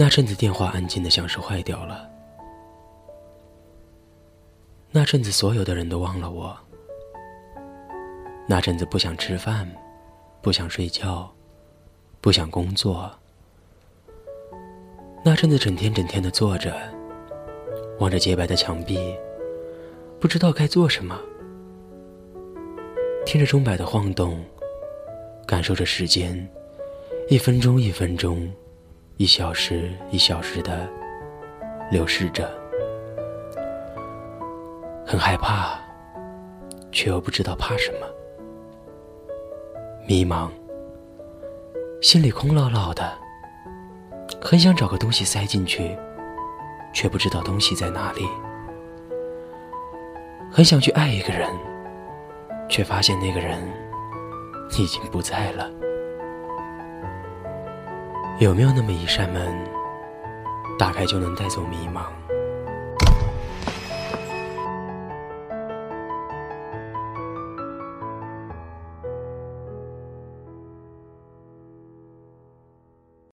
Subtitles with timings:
[0.00, 2.08] 那阵子电话安静的像是坏掉了。
[4.90, 6.56] 那阵子所有的人都忘了我。
[8.48, 9.70] 那阵子不想吃饭，
[10.40, 11.30] 不想睡觉，
[12.22, 13.10] 不想工作。
[15.22, 16.74] 那阵子整天整天的坐着，
[17.98, 19.14] 望着洁白的墙壁，
[20.18, 21.20] 不知道该做什么。
[23.26, 24.42] 听着钟摆的晃动，
[25.46, 26.48] 感受着时间，
[27.28, 28.50] 一分钟一分钟，
[29.20, 30.88] 一小时一小时的
[31.90, 32.50] 流逝着。
[35.06, 35.78] 很害怕，
[36.90, 38.06] 却又不知道怕什么。
[40.08, 40.48] 迷茫，
[42.00, 43.12] 心里空落落的，
[44.40, 45.94] 很想找个东西塞进去，
[46.94, 48.26] 却不知道东西在哪里。
[50.50, 51.46] 很想去爱一个人，
[52.70, 53.62] 却发现那个人
[54.78, 55.70] 已经不在了。
[58.40, 59.54] 有没有那么一扇门，
[60.78, 62.04] 打开就能带走迷茫？